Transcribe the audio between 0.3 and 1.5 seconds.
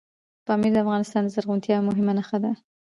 پامیر د افغانستان د